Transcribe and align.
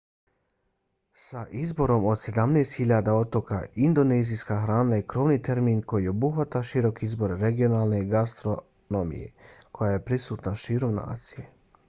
sa 1.23 1.41
izborom 1.63 2.05
od 2.13 2.21
17.000 2.21 3.11
otoka 3.23 3.59
indonezijska 3.87 4.55
hrana 4.63 4.97
je 4.99 5.05
krovni 5.13 5.37
termin 5.49 5.83
koji 5.93 6.07
obuhvata 6.13 6.61
širok 6.71 7.01
izbor 7.09 7.33
regionalne 7.43 7.99
gastronomije 8.13 9.29
koja 9.79 9.91
je 9.91 10.01
prisutna 10.11 10.55
širom 10.65 10.95
nacije 11.05 11.45